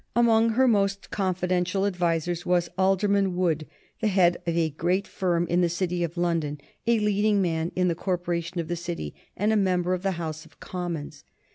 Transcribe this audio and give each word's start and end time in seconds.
Among 0.15 0.53
her 0.53 0.67
most 0.67 1.11
confidential 1.11 1.85
advisers 1.85 2.43
was 2.43 2.71
Alderman 2.75 3.35
Wood, 3.35 3.67
the 3.99 4.07
head 4.07 4.37
of 4.47 4.57
a 4.57 4.71
great 4.71 5.07
firm 5.07 5.45
in 5.45 5.61
the 5.61 5.69
City 5.69 6.03
of 6.03 6.17
London, 6.17 6.59
a 6.87 6.97
leading 6.97 7.39
man 7.39 7.71
in 7.75 7.87
the 7.87 7.93
corporation 7.93 8.57
of 8.59 8.67
the 8.67 8.75
City, 8.75 9.13
and 9.37 9.53
a 9.53 9.55
member 9.55 9.93
of 9.93 10.01
the 10.01 10.13
House 10.13 10.43
of 10.43 10.59
Commons. 10.59 11.23